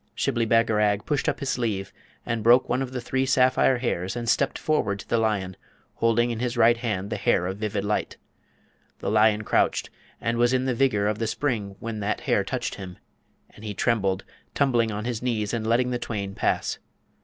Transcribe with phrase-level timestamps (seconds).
[0.15, 1.93] Shibli Bagarag pushed up his sleeve
[2.25, 5.55] and broke one of the three sapphire hairs and stepped forward to the lion,
[5.93, 8.17] holding in his right hand the hair of vivid light.
[8.97, 12.73] The lion crouched, and was in the vigour of the spring when that hair touched
[12.73, 12.97] him,
[13.51, 14.23] and he trembled,
[14.55, 16.79] tumbling on his knees and letting the twain pass.